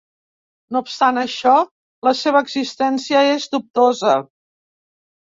[0.77, 1.53] No obstant això,
[2.07, 4.15] la seva existència és dubtosa.